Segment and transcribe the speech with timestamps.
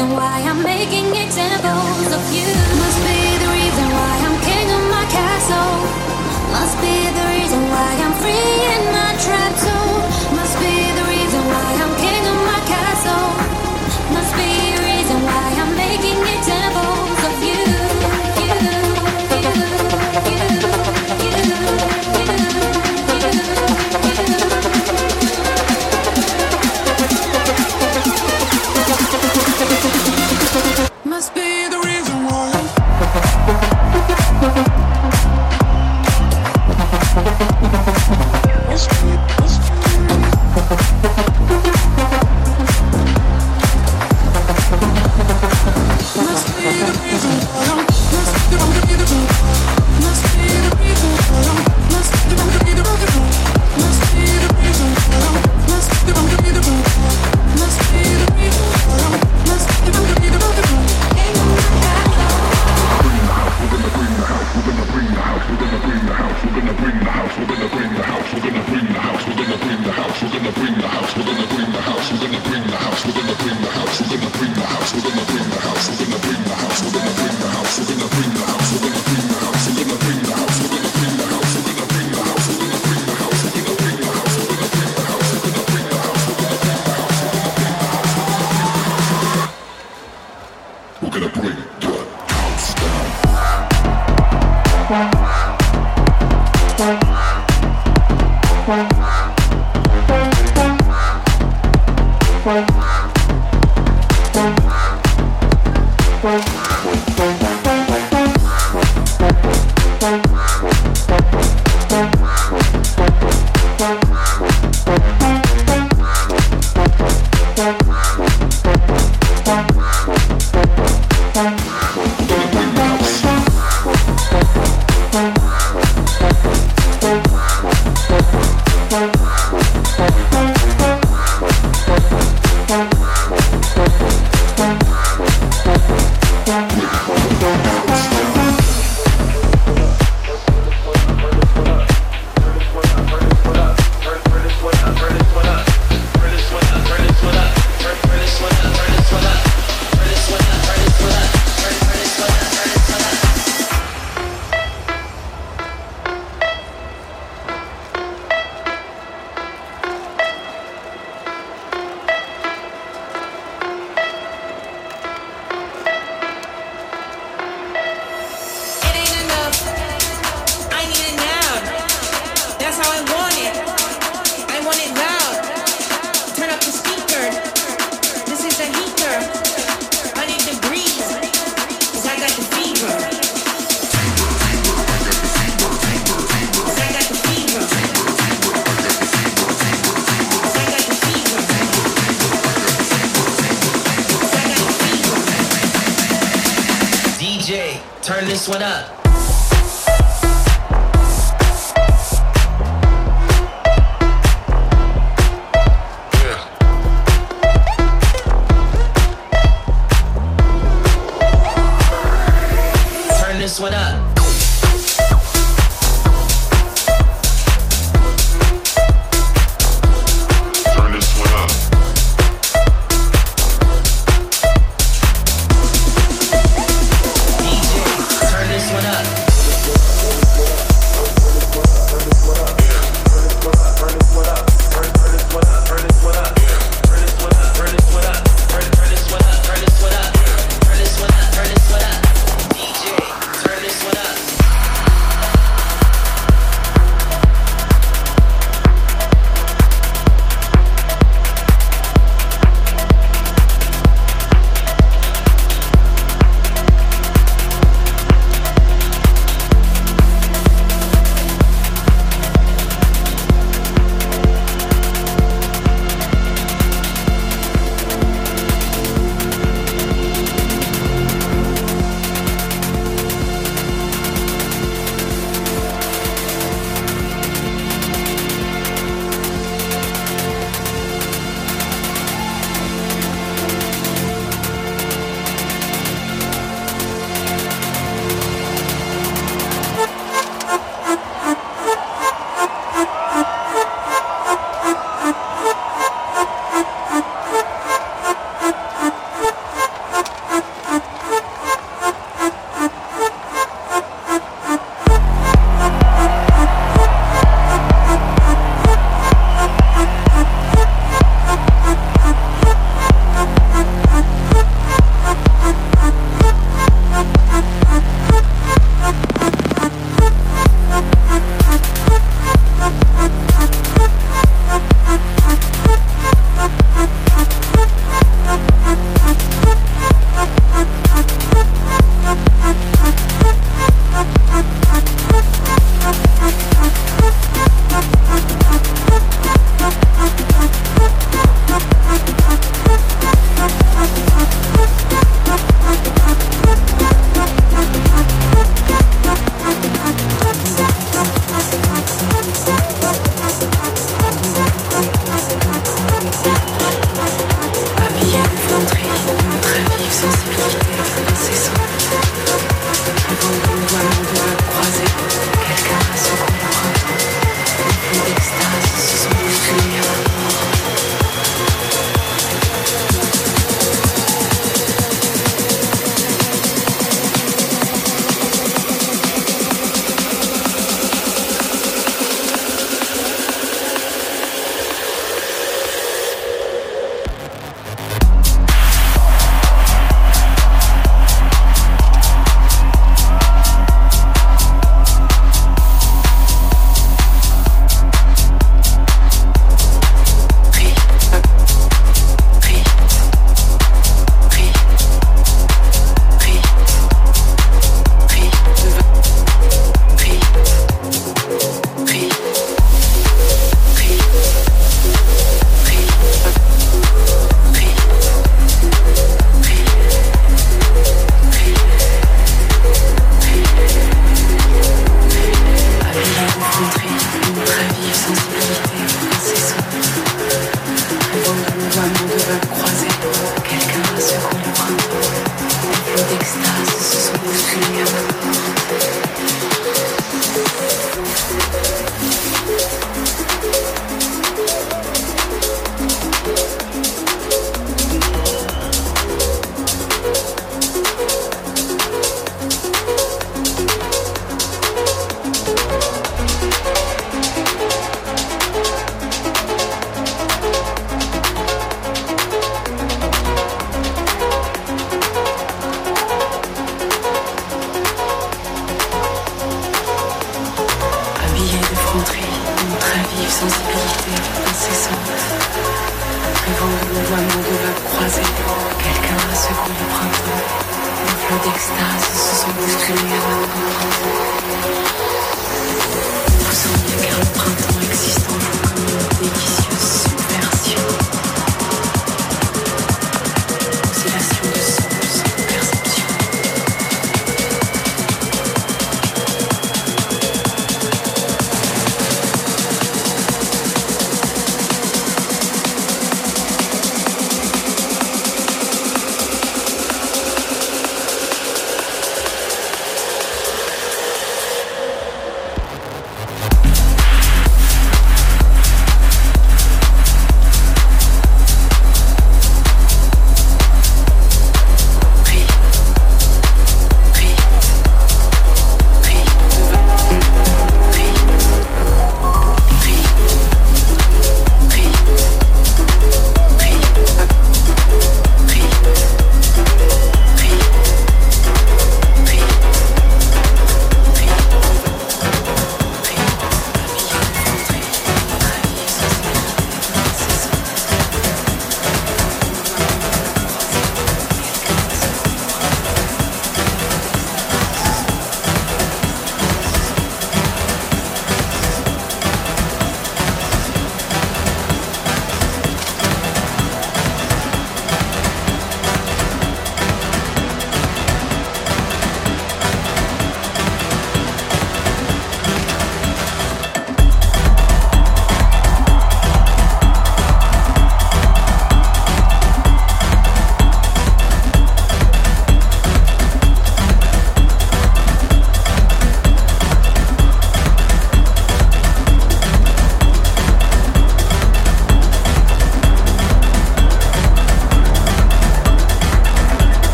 [0.00, 2.48] reason why I'm making examples of you.
[2.80, 5.76] Must be the reason why I'm king of my castle.
[6.56, 10.09] Must be the reason why I'm free in my trap zone.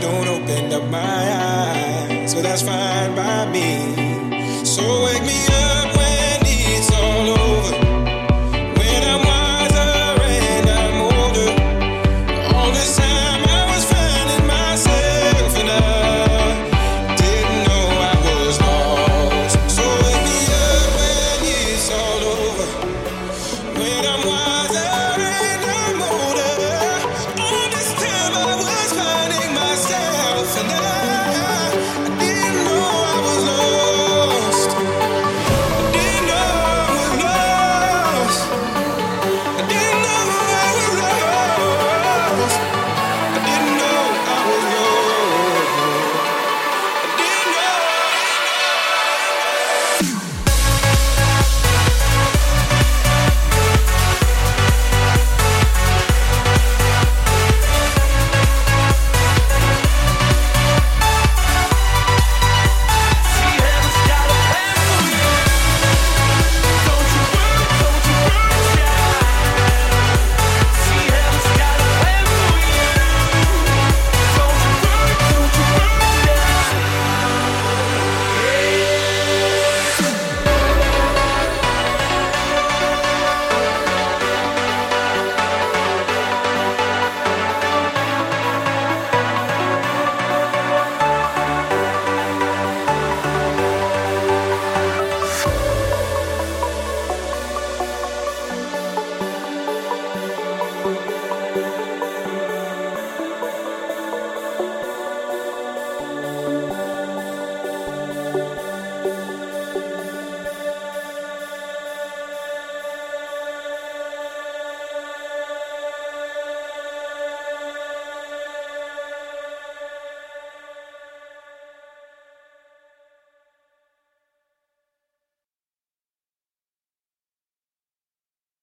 [0.00, 2.32] Don't open up my eyes.
[2.32, 4.64] So that's fine by me.
[4.64, 5.79] So wake me up.